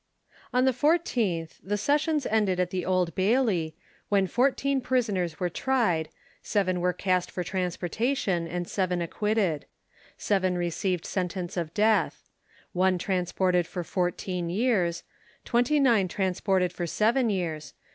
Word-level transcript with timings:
On 0.51 0.65
the 0.65 0.71
14th, 0.73 1.59
The 1.61 1.77
sessions 1.77 2.25
ended 2.25 2.59
at 2.59 2.71
the 2.71 2.87
Old 2.87 3.13
bailey, 3.13 3.75
when 4.09 4.25
fourteen 4.25 4.81
prisoners 4.81 5.39
were 5.39 5.47
tried, 5.47 6.09
seven 6.41 6.81
were 6.81 6.91
cast 6.91 7.29
for 7.29 7.43
transportation, 7.43 8.47
and 8.47 8.67
seven 8.67 8.99
acquitted. 9.03 9.67
Seven 10.17 10.57
received 10.57 11.05
sentence 11.05 11.55
of 11.55 11.71
death. 11.75 12.27
One 12.73 12.97
transported 12.97 13.67
for 13.67 13.83
fourteen 13.83 14.49
years. 14.49 15.03
Twenty 15.45 15.79
nine 15.79 16.07
transported 16.07 16.73
for 16.73 16.87
seven 16.87 17.29
years. 17.29 17.75